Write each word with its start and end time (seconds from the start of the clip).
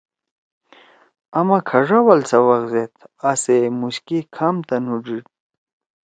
آما 1.39 1.57
کھڙا 1.69 1.99
وال 2.05 2.21
سوق 2.31 2.63
زید، 2.71 2.93
آسے 3.29 3.55
موش 3.79 3.95
کے 4.07 4.17
کھام 4.35 4.55
تُنو 4.67 4.95
ڈیِڑ 5.03 5.21